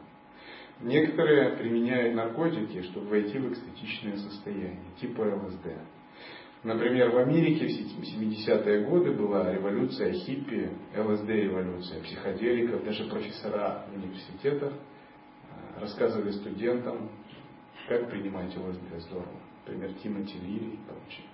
Некоторые 0.81 1.57
применяют 1.57 2.15
наркотики, 2.15 2.81
чтобы 2.83 3.07
войти 3.07 3.37
в 3.37 3.51
экстатичное 3.51 4.17
состояние, 4.17 4.91
типа 4.99 5.21
ЛСД. 5.21 5.67
Например, 6.63 7.09
в 7.11 7.17
Америке 7.17 7.67
в 7.67 8.01
70-е 8.01 8.85
годы 8.85 9.11
была 9.11 9.53
революция 9.53 10.13
хиппи, 10.13 10.71
ЛСД-революция, 10.95 12.01
психоделиков, 12.01 12.85
даже 12.85 13.05
профессора 13.05 13.85
в 13.91 13.97
университетах 13.97 14.73
рассказывали 15.79 16.31
студентам, 16.31 17.09
как 17.87 18.09
принимать 18.09 18.55
ЛСД 18.55 18.99
здорово. 18.99 19.39
Например, 19.65 19.93
Тимоти 19.93 20.37
Лири 20.39 20.73
и 20.73 20.79
прочее. 20.87 21.27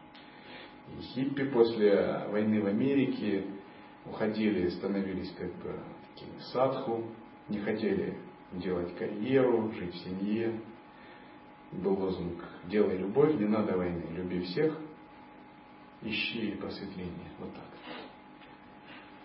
И 0.98 1.02
хиппи 1.02 1.46
после 1.46 2.26
войны 2.30 2.62
в 2.62 2.66
Америке 2.68 3.46
уходили, 4.06 4.70
становились 4.70 5.32
как 5.38 5.54
бы 5.56 5.80
такими 6.14 6.40
садху, 6.52 7.04
не 7.48 7.60
хотели 7.60 8.18
делать 8.54 8.96
карьеру, 8.96 9.72
жить 9.74 9.94
в 9.94 10.04
семье. 10.04 10.60
Был 11.72 12.00
лозунг 12.00 12.44
«Делай 12.66 12.98
любовь, 12.98 13.36
не 13.36 13.46
надо 13.46 13.78
войны, 13.78 14.04
люби 14.16 14.42
всех, 14.42 14.76
ищи 16.02 16.52
просветление». 16.60 17.32
Вот 17.38 17.54
так. 17.54 17.66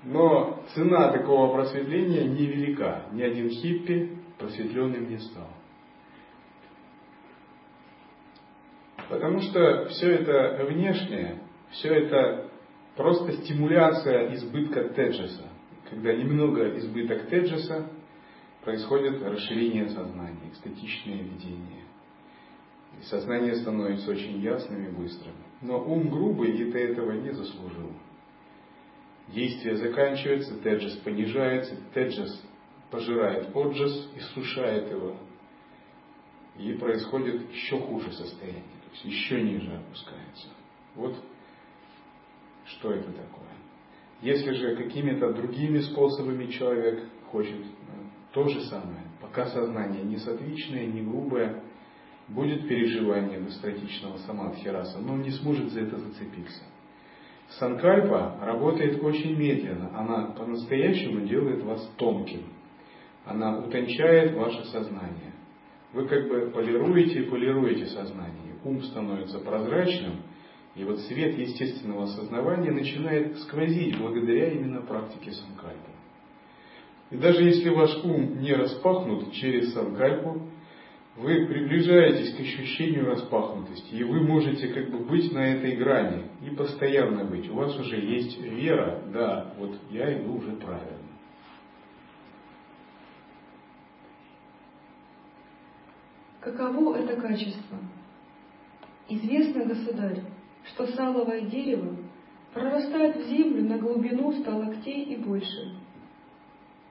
Но 0.03 0.62
цена 0.74 1.11
такого 1.12 1.55
просветления 1.55 2.24
невелика. 2.24 3.07
Ни 3.12 3.22
один 3.22 3.48
хиппи 3.48 4.18
просветленным 4.38 5.09
не 5.09 5.18
стал. 5.18 5.49
Потому 9.09 9.40
что 9.40 9.87
все 9.90 10.11
это 10.12 10.64
внешнее, 10.64 11.40
все 11.70 11.88
это 11.88 12.51
просто 12.97 13.33
стимуляция 13.33 14.35
избытка 14.35 14.88
теджеса. 14.90 15.49
Когда 15.90 16.14
немного 16.14 16.77
избыток 16.79 17.29
теджеса, 17.29 17.90
происходит 18.64 19.23
расширение 19.23 19.88
сознания, 19.88 20.49
экстатичное 20.49 21.23
видение. 21.23 21.85
И 22.99 23.05
сознание 23.05 23.57
становится 23.57 24.11
очень 24.11 24.40
ясным 24.40 24.85
и 24.87 24.90
быстрым. 24.90 25.35
Но 25.61 25.85
ум 25.85 26.09
грубый, 26.09 26.53
и 26.53 26.70
ты 26.70 26.79
этого 26.79 27.12
не 27.12 27.33
заслужил. 27.33 27.92
Действие 29.29 29.77
заканчивается, 29.77 30.59
теджес 30.61 30.97
понижается, 30.97 31.77
теджес 31.92 32.42
пожирает 32.94 33.48
оджас, 33.57 34.09
иссушает 34.16 34.88
его, 34.88 35.16
и 36.57 36.74
происходит 36.74 37.50
еще 37.50 37.76
хуже 37.80 38.12
состояние, 38.12 38.62
то 38.62 38.90
есть 38.92 39.04
еще 39.04 39.42
ниже 39.42 39.74
опускается. 39.74 40.46
Вот 40.94 41.16
что 42.66 42.92
это 42.92 43.11
такое. 43.11 43.48
Если 44.22 44.52
же 44.52 44.76
какими-то 44.76 45.33
другими 45.33 45.80
способами 45.80 46.46
человек 46.52 47.02
хочет 47.33 47.59
ну, 47.59 48.11
то 48.33 48.46
же 48.46 48.61
самое, 48.66 49.02
пока 49.20 49.46
сознание 49.46 50.04
не 50.04 50.18
сатвичное, 50.18 50.87
не 50.87 51.02
грубое, 51.02 51.64
будет 52.28 52.68
переживание 52.68 53.40
достаточного 53.40 54.18
самадхираса, 54.18 55.00
но 55.00 55.16
не 55.16 55.33
сможет 55.33 55.72
за 55.72 55.80
это 55.80 55.98
зацепиться. 55.98 56.62
Санкальпа 57.59 58.38
работает 58.40 59.02
очень 59.02 59.37
медленно, 59.37 59.90
она 59.98 60.28
по-настоящему 60.28 61.26
делает 61.26 61.64
вас 61.64 61.85
тонким 61.96 62.53
она 63.24 63.58
утончает 63.58 64.34
ваше 64.34 64.64
сознание. 64.66 65.32
Вы 65.92 66.06
как 66.06 66.28
бы 66.28 66.50
полируете 66.50 67.20
и 67.20 67.30
полируете 67.30 67.87
сознание. 67.87 68.54
Ум 68.64 68.82
становится 68.82 69.38
прозрачным, 69.38 70.22
и 70.74 70.84
вот 70.84 70.98
свет 71.00 71.38
естественного 71.38 72.04
осознавания 72.04 72.72
начинает 72.72 73.38
сквозить 73.40 73.96
благодаря 73.98 74.50
именно 74.50 74.82
практике 74.82 75.32
санкальпы. 75.32 75.90
И 77.10 77.16
даже 77.16 77.44
если 77.44 77.68
ваш 77.68 77.96
ум 78.02 78.40
не 78.40 78.52
распахнут 78.52 79.32
через 79.32 79.72
санкальпу, 79.72 80.48
вы 81.16 81.46
приближаетесь 81.46 82.34
к 82.34 82.40
ощущению 82.40 83.06
распахнутости, 83.06 83.94
и 83.94 84.02
вы 84.02 84.20
можете 84.20 84.66
как 84.68 84.90
бы 84.90 84.98
быть 85.04 85.32
на 85.32 85.54
этой 85.54 85.76
грани 85.76 86.24
и 86.44 86.50
постоянно 86.50 87.24
быть. 87.24 87.48
У 87.48 87.54
вас 87.54 87.78
уже 87.78 88.00
есть 88.00 88.40
вера, 88.40 89.00
да, 89.12 89.54
вот 89.58 89.76
я 89.90 90.20
иду 90.20 90.38
уже 90.38 90.56
правильно. 90.56 91.03
Каково 96.44 96.96
это 96.96 97.18
качество? 97.18 97.78
Известно, 99.09 99.64
государь, 99.64 100.20
что 100.66 100.87
саловое 100.88 101.40
дерево 101.40 101.96
прорастает 102.52 103.16
в 103.16 103.28
землю 103.30 103.66
на 103.66 103.78
глубину 103.78 104.30
ста 104.33 104.54
локтей 104.54 105.04
и 105.04 105.16
больше. 105.16 105.74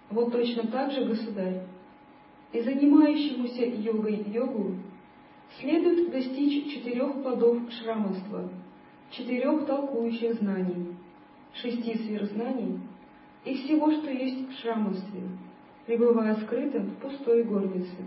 Вот 0.09 0.31
точно 0.31 0.67
так 0.67 0.91
же, 0.91 1.05
государь, 1.05 1.67
и 2.51 2.61
занимающемуся 2.61 3.65
йогой 3.65 4.23
йогу 4.23 4.75
следует 5.59 6.09
достичь 6.09 6.73
четырех 6.73 7.21
плодов 7.21 7.59
шрамовства, 7.73 8.49
четырех 9.11 9.67
толкующих 9.67 10.33
знаний, 10.35 10.95
шести 11.53 11.95
сверхзнаний 11.95 12.79
и 13.45 13.53
всего, 13.53 13.91
что 13.91 14.09
есть 14.09 14.49
в 14.49 14.61
шрамовстве, 14.61 15.21
пребывая 15.85 16.37
скрытым 16.37 16.87
в 16.87 16.95
пустой 16.95 17.43
горнице. 17.43 17.97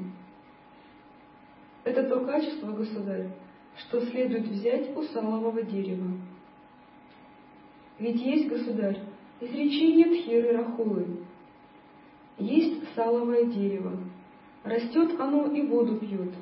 Это 1.86 2.02
то 2.02 2.18
качество, 2.24 2.72
государь, 2.72 3.28
что 3.76 4.00
следует 4.06 4.48
взять 4.48 4.96
у 4.96 5.04
салового 5.04 5.62
дерева. 5.62 6.08
Ведь 8.00 8.20
есть, 8.20 8.48
государь, 8.48 8.98
изречение 9.40 10.06
Тхиры 10.06 10.56
Рахулы. 10.56 11.06
Есть 12.38 12.92
саловое 12.96 13.44
дерево, 13.44 13.92
Растет 14.64 15.12
оно 15.20 15.46
и 15.46 15.62
воду 15.62 15.94
пьет, 15.98 16.34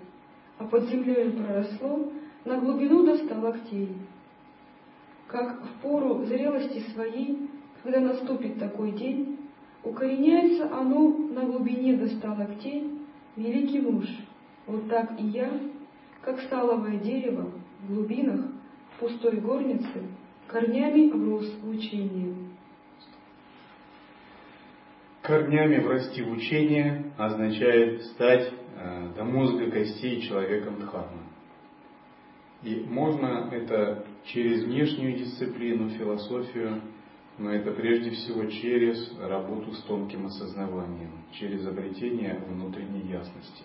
а 0.59 0.65
под 0.65 0.89
землей 0.89 1.31
проросло 1.33 2.11
на 2.47 2.59
глубину 2.59 3.05
до 3.05 3.19
ста 3.19 3.39
локтей. 3.39 3.91
Как 5.27 5.63
в 5.63 5.83
пору 5.83 6.25
зрелости 6.25 6.83
своей, 6.95 7.51
когда 7.83 8.01
наступит 8.01 8.59
такой 8.59 8.93
день, 8.93 9.41
укореняется 9.83 10.75
оно 10.75 11.11
на 11.11 11.43
глубине 11.43 11.99
до 11.99 12.09
ста 12.09 12.33
локтей, 12.33 12.99
великий 13.37 13.83
муж, 13.83 14.07
вот 14.67 14.89
так 14.89 15.19
и 15.21 15.25
я, 15.25 15.51
как 16.23 16.41
сталовое 16.41 16.99
дерево 16.99 17.53
в 17.83 17.95
глубинах, 17.95 18.47
пустой 18.99 19.37
горнице, 19.41 20.03
корнями 20.47 21.11
врос 21.11 21.51
в 21.63 21.69
учение. 21.69 22.35
Корнями 25.23 25.79
врасти 25.79 26.21
в 26.21 26.33
учение 26.33 27.13
означает 27.17 28.03
стать 28.05 28.53
э, 28.77 29.13
до 29.17 29.25
мозга 29.25 29.71
костей 29.71 30.21
человеком 30.21 30.79
Дхармы. 30.79 31.23
И 32.63 32.85
можно 32.87 33.49
это 33.51 34.05
через 34.25 34.65
внешнюю 34.65 35.17
дисциплину, 35.17 35.89
философию, 35.91 36.83
но 37.39 37.51
это 37.51 37.73
прежде 37.73 38.11
всего 38.11 38.45
через 38.47 39.19
работу 39.19 39.73
с 39.73 39.83
тонким 39.85 40.27
осознаванием, 40.27 41.13
через 41.33 41.67
обретение 41.67 42.41
внутренней 42.47 43.09
ясности. 43.11 43.65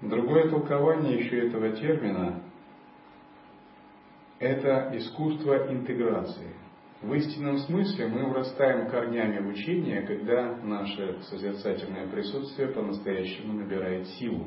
Другое 0.00 0.48
толкование 0.48 1.18
еще 1.18 1.48
этого 1.48 1.72
термина– 1.72 2.42
это 4.38 4.92
искусство 4.94 5.70
интеграции. 5.70 6.54
В 7.02 7.12
истинном 7.12 7.58
смысле 7.58 8.08
мы 8.08 8.26
вырастаем 8.26 8.88
корнями 8.88 9.40
в 9.40 9.48
учение, 9.48 10.02
когда 10.02 10.56
наше 10.62 11.20
созерцательное 11.24 12.08
присутствие 12.08 12.68
по-настоящему 12.68 13.52
набирает 13.52 14.06
силу. 14.06 14.46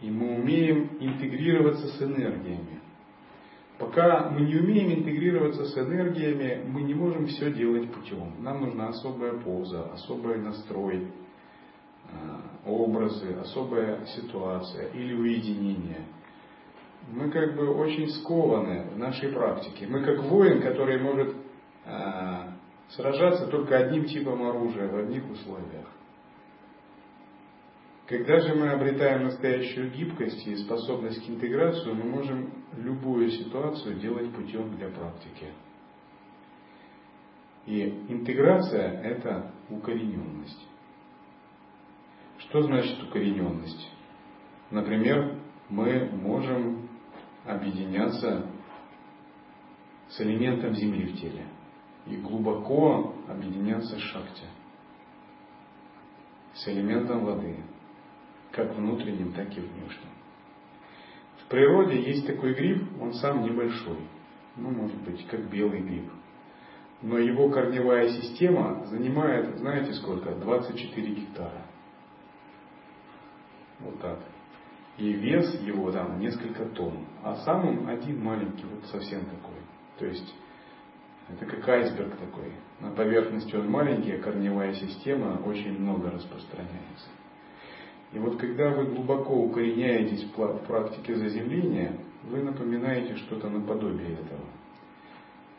И 0.00 0.10
мы 0.10 0.36
умеем 0.36 0.96
интегрироваться 1.00 1.88
с 1.88 2.02
энергиями. 2.02 2.80
Пока 3.78 4.30
мы 4.30 4.40
не 4.40 4.56
умеем 4.56 5.00
интегрироваться 5.00 5.64
с 5.64 5.76
энергиями, 5.76 6.64
мы 6.66 6.82
не 6.82 6.94
можем 6.94 7.26
все 7.26 7.52
делать 7.52 7.92
путем. 7.92 8.42
Нам 8.42 8.62
нужна 8.62 8.88
особая 8.88 9.34
поза, 9.34 9.92
особый 9.92 10.38
настрой, 10.38 11.08
образы, 12.64 13.34
особая 13.40 14.04
ситуация 14.06 14.88
или 14.88 15.14
уединение– 15.14 16.06
мы 17.08 17.30
как 17.30 17.54
бы 17.54 17.72
очень 17.74 18.08
скованы 18.08 18.90
в 18.90 18.98
нашей 18.98 19.30
практике. 19.30 19.86
Мы 19.86 20.02
как 20.02 20.22
воин, 20.24 20.60
который 20.60 21.00
может 21.00 21.36
а, 21.84 22.54
сражаться 22.90 23.46
только 23.46 23.76
одним 23.76 24.06
типом 24.06 24.42
оружия 24.42 24.88
в 24.88 24.96
одних 24.96 25.28
условиях. 25.30 25.86
Когда 28.06 28.38
же 28.40 28.54
мы 28.54 28.70
обретаем 28.70 29.24
настоящую 29.24 29.90
гибкость 29.90 30.46
и 30.46 30.56
способность 30.56 31.24
к 31.24 31.28
интеграции, 31.28 31.92
мы 31.92 32.04
можем 32.04 32.52
любую 32.76 33.30
ситуацию 33.30 33.96
делать 33.96 34.32
путем 34.32 34.76
для 34.76 34.88
практики. 34.88 35.46
И 37.66 37.82
интеграция– 38.08 39.00
это 39.02 39.50
укорененность. 39.70 40.68
Что 42.48 42.62
значит 42.62 43.02
укорененность? 43.02 43.90
Например, 44.70 45.36
мы 45.68 46.08
можем 46.10 46.88
объединяться 47.44 48.46
с 50.08 50.20
элементом 50.20 50.74
Земли 50.74 51.06
в 51.06 51.20
теле 51.20 51.44
и 52.06 52.16
глубоко 52.16 53.16
объединяться 53.28 53.96
с 53.96 54.00
шахте, 54.00 54.44
с 56.54 56.68
элементом 56.68 57.24
воды, 57.24 57.56
как 58.52 58.76
внутренним, 58.76 59.32
так 59.32 59.48
и 59.56 59.60
внешним. 59.60 60.10
В 61.38 61.48
природе 61.48 62.00
есть 62.00 62.26
такой 62.28 62.54
гриб, 62.54 62.82
он 63.00 63.12
сам 63.14 63.42
небольшой, 63.42 63.98
ну, 64.54 64.70
может 64.70 65.00
быть, 65.02 65.26
как 65.26 65.50
белый 65.50 65.80
гриб. 65.80 66.10
Но 67.02 67.18
его 67.18 67.50
корневая 67.50 68.08
система 68.08 68.86
занимает, 68.86 69.58
знаете 69.58 69.92
сколько? 69.94 70.32
24 70.34 71.14
гектара. 71.14 71.65
Вот 73.80 74.00
так. 74.00 74.18
И 74.98 75.12
вес 75.12 75.60
его 75.60 75.92
там 75.92 76.18
несколько 76.18 76.64
тонн. 76.66 77.06
А 77.22 77.36
сам 77.36 77.68
он 77.68 77.88
один 77.88 78.22
маленький, 78.22 78.64
вот 78.64 78.86
совсем 78.86 79.20
такой. 79.26 79.56
То 79.98 80.06
есть 80.06 80.34
это 81.28 81.44
как 81.44 81.68
айсберг 81.68 82.16
такой. 82.16 82.52
На 82.80 82.90
поверхности 82.90 83.54
он 83.56 83.70
маленький, 83.70 84.12
а 84.12 84.22
корневая 84.22 84.74
система 84.74 85.42
очень 85.44 85.78
много 85.78 86.10
распространяется. 86.10 87.08
И 88.12 88.18
вот 88.18 88.38
когда 88.38 88.70
вы 88.70 88.86
глубоко 88.86 89.34
укореняетесь 89.34 90.24
в 90.24 90.58
практике 90.66 91.16
заземления, 91.16 91.98
вы 92.24 92.42
напоминаете 92.42 93.16
что-то 93.16 93.50
наподобие 93.50 94.12
этого. 94.12 94.46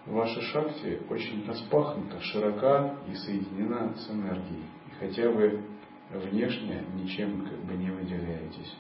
Ваша 0.06 0.42
шахти 0.42 1.00
очень 1.10 1.46
распахнута, 1.46 2.22
широка 2.22 2.96
и 3.12 3.16
соединена 3.16 3.94
с 3.96 4.10
энергией. 4.10 4.64
И 4.88 4.92
хотя 5.00 5.30
вы 5.30 5.62
внешне 6.12 6.84
ничем 6.96 7.42
как 7.42 7.60
бы 7.66 7.74
не 7.74 7.92
выделяетесь. 7.92 8.76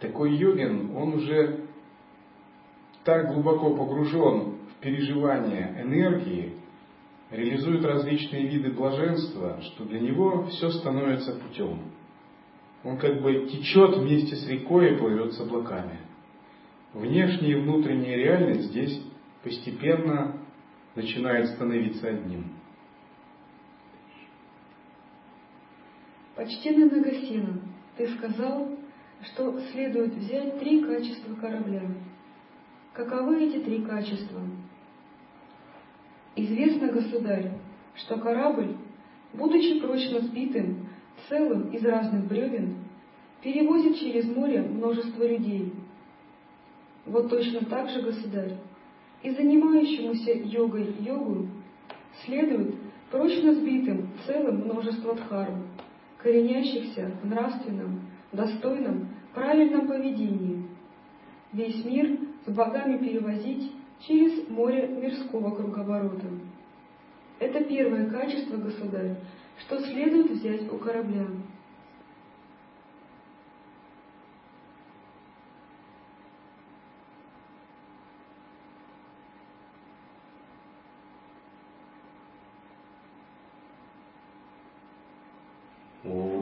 Такой 0.00 0.34
йогин, 0.36 0.94
он 0.96 1.14
уже 1.14 1.66
так 3.04 3.32
глубоко 3.32 3.74
погружен 3.74 4.56
в 4.70 4.80
переживание 4.80 5.74
энергии, 5.80 6.54
реализует 7.30 7.84
различные 7.84 8.46
виды 8.46 8.72
блаженства, 8.72 9.60
что 9.62 9.84
для 9.84 10.00
него 10.00 10.46
все 10.46 10.70
становится 10.70 11.32
путем. 11.34 11.92
Он 12.84 12.98
как 12.98 13.22
бы 13.22 13.46
течет 13.46 13.96
вместе 13.96 14.36
с 14.36 14.46
рекой 14.46 14.94
и 14.94 14.96
плывет 14.96 15.32
с 15.32 15.40
облаками. 15.40 16.00
Внешняя 16.92 17.52
и 17.52 17.60
внутренняя 17.60 18.16
реальность 18.16 18.68
здесь 18.70 19.02
постепенно 19.42 20.36
начинает 20.94 21.48
становиться 21.50 22.08
одним. 22.08 22.55
Почтенный 26.36 26.90
Нагасина, 26.90 27.60
ты 27.96 28.08
сказал, 28.08 28.68
что 29.22 29.58
следует 29.72 30.14
взять 30.14 30.58
три 30.58 30.82
качества 30.82 31.34
корабля 31.34 31.80
Каковы 32.92 33.44
эти 33.44 33.64
три 33.64 33.82
качества? 33.82 34.40
Известно, 36.34 36.88
государь, 36.88 37.52
что 37.94 38.18
корабль, 38.18 38.76
будучи 39.32 39.80
прочно 39.80 40.20
сбитым, 40.20 40.88
целым 41.28 41.70
из 41.70 41.82
разных 41.82 42.26
бревен, 42.26 42.84
перевозит 43.42 43.98
через 43.98 44.26
море 44.26 44.60
множество 44.60 45.26
людей. 45.26 45.72
Вот 47.06 47.30
точно 47.30 47.64
так 47.64 47.88
же, 47.88 48.02
государь, 48.02 48.56
и 49.22 49.30
занимающемуся 49.30 50.32
йогой 50.32 50.94
йогу 51.00 51.48
следует 52.24 52.74
прочно 53.10 53.54
сбитым 53.54 54.10
целым 54.26 54.64
множество 54.64 55.14
дхарм, 55.14 55.64
коренящихся 56.26 57.12
в 57.22 57.26
нравственном, 57.28 58.00
достойном, 58.32 59.10
правильном 59.32 59.86
поведении. 59.86 60.66
Весь 61.52 61.84
мир 61.84 62.18
с 62.44 62.50
богами 62.50 62.98
перевозить 62.98 63.70
через 64.00 64.48
море 64.48 64.88
мирского 64.88 65.54
круговорота. 65.54 66.26
Это 67.38 67.62
первое 67.62 68.10
качество, 68.10 68.56
государь, 68.56 69.18
Что 69.60 69.78
следует 69.78 70.32
взять 70.32 70.70
у 70.72 70.78
корабля? 70.78 71.26
Oh. 86.08 86.35